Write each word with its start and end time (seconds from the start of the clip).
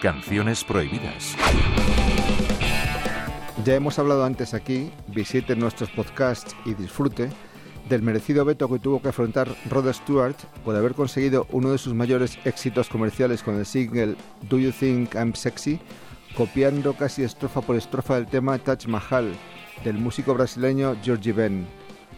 Canciones 0.00 0.64
prohibidas. 0.64 1.36
Ya 3.64 3.74
hemos 3.74 3.98
hablado 3.98 4.24
antes 4.24 4.54
aquí, 4.54 4.90
visite 5.08 5.56
nuestros 5.56 5.90
podcasts 5.90 6.54
y 6.64 6.74
disfrute 6.74 7.28
del 7.88 8.02
merecido 8.02 8.44
veto 8.44 8.68
que 8.68 8.78
tuvo 8.78 9.02
que 9.02 9.08
afrontar 9.08 9.48
Rod 9.68 9.92
Stewart 9.92 10.36
por 10.64 10.76
haber 10.76 10.94
conseguido 10.94 11.46
uno 11.50 11.72
de 11.72 11.78
sus 11.78 11.94
mayores 11.94 12.38
éxitos 12.44 12.88
comerciales 12.88 13.42
con 13.42 13.56
el 13.56 13.66
single 13.66 14.16
Do 14.48 14.58
You 14.58 14.72
Think 14.72 15.14
I'm 15.14 15.34
Sexy, 15.34 15.80
copiando 16.36 16.94
casi 16.94 17.22
estrofa 17.22 17.60
por 17.60 17.76
estrofa 17.76 18.16
del 18.16 18.26
tema 18.26 18.58
Taj 18.58 18.86
Mahal 18.86 19.32
del 19.84 19.98
músico 19.98 20.34
brasileño 20.34 20.96
Georgie 21.02 21.32
Ben. 21.32 21.66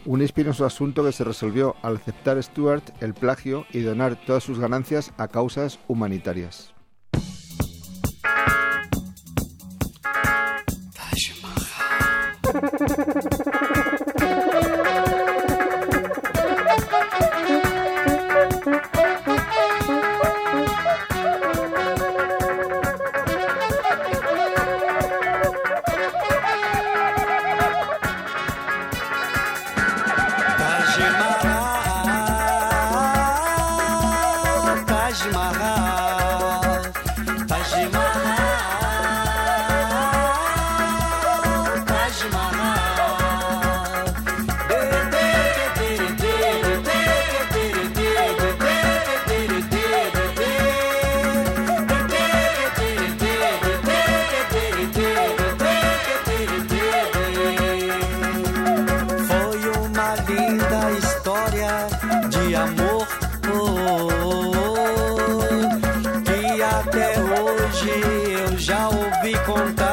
Un 0.07 0.23
espinoso 0.23 0.65
asunto 0.65 1.05
que 1.05 1.13
se 1.13 1.25
resolvió 1.25 1.77
al 1.83 1.97
aceptar 1.97 2.43
Stewart 2.43 2.83
el 3.01 3.13
plagio 3.13 3.67
y 3.71 3.81
donar 3.81 4.17
todas 4.25 4.43
sus 4.43 4.59
ganancias 4.59 5.13
a 5.19 5.29
causas 5.29 5.79
humanitarias. 5.89 6.73
até 66.81 67.21
hoje 67.21 67.91
eu 68.31 68.59
já 68.59 68.89
ouvi 68.89 69.39
contar 69.45 69.91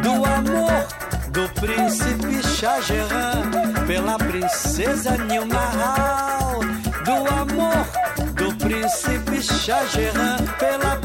do 0.00 0.24
amor 0.24 0.86
do 1.30 1.48
príncipe 1.60 2.42
Shahjahan 2.46 3.50
pela 3.86 4.16
princesa 4.18 5.16
Nilmahal, 5.16 6.60
do 7.04 7.12
amor 7.34 7.86
do 8.34 8.54
príncipe 8.56 9.42
Shahjahan 9.42 10.36
pela 10.58 10.96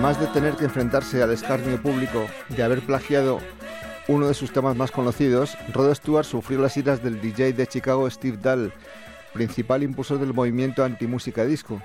Además 0.00 0.18
de 0.18 0.28
tener 0.28 0.54
que 0.54 0.64
enfrentarse 0.64 1.22
al 1.22 1.30
escarnio 1.30 1.76
público 1.82 2.24
de 2.48 2.62
haber 2.62 2.80
plagiado 2.80 3.38
uno 4.08 4.28
de 4.28 4.32
sus 4.32 4.50
temas 4.50 4.74
más 4.74 4.90
conocidos, 4.90 5.58
Rod 5.74 5.94
Stewart 5.94 6.24
sufrió 6.24 6.58
las 6.58 6.74
iras 6.78 7.02
del 7.02 7.20
DJ 7.20 7.52
de 7.52 7.66
Chicago 7.66 8.08
Steve 8.08 8.38
Dahl, 8.40 8.72
principal 9.34 9.82
impulsor 9.82 10.18
del 10.18 10.32
movimiento 10.32 10.84
anti-música 10.84 11.44
disco, 11.44 11.82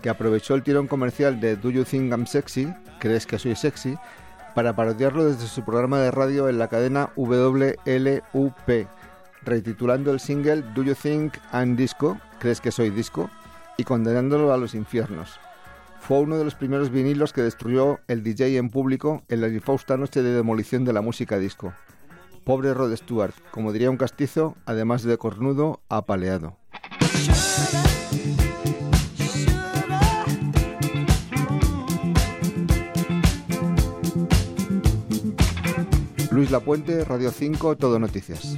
que 0.00 0.08
aprovechó 0.08 0.54
el 0.54 0.62
tirón 0.62 0.86
comercial 0.86 1.40
de 1.40 1.56
Do 1.56 1.68
You 1.68 1.84
Think 1.84 2.10
I'm 2.10 2.26
Sexy, 2.26 2.72
¿Crees 3.00 3.26
que 3.26 3.38
soy 3.38 3.54
sexy?, 3.54 3.98
para 4.54 4.74
parodiarlo 4.74 5.26
desde 5.26 5.46
su 5.46 5.62
programa 5.62 5.98
de 5.98 6.10
radio 6.10 6.48
en 6.48 6.58
la 6.58 6.68
cadena 6.68 7.10
WLUP, 7.16 8.86
retitulando 9.42 10.10
el 10.10 10.20
single 10.20 10.62
Do 10.74 10.84
You 10.84 10.94
Think 10.94 11.34
I'm 11.52 11.76
Disco? 11.76 12.18
¿Crees 12.38 12.62
que 12.62 12.72
soy 12.72 12.88
disco? 12.88 13.28
y 13.78 13.84
condenándolo 13.84 14.52
a 14.52 14.58
los 14.58 14.74
infiernos. 14.74 15.38
Fue 16.00 16.20
uno 16.20 16.38
de 16.38 16.44
los 16.44 16.54
primeros 16.54 16.90
vinilos 16.90 17.32
que 17.32 17.42
destruyó 17.42 18.00
el 18.08 18.22
DJ 18.22 18.56
en 18.56 18.70
público 18.70 19.22
en 19.28 19.40
la 19.40 19.48
infausta 19.48 19.96
noche 19.96 20.22
de 20.22 20.32
demolición 20.32 20.84
de 20.84 20.92
la 20.92 21.02
música 21.02 21.38
disco. 21.38 21.74
Pobre 22.44 22.72
Rod 22.72 22.96
Stewart, 22.96 23.34
como 23.50 23.72
diría 23.72 23.90
un 23.90 23.98
castizo, 23.98 24.56
además 24.64 25.02
de 25.02 25.18
cornudo, 25.18 25.80
apaleado. 25.88 26.56
Luis 36.30 36.50
Lapuente, 36.50 37.04
Radio 37.04 37.32
5, 37.32 37.76
Todo 37.76 37.98
Noticias. 37.98 38.56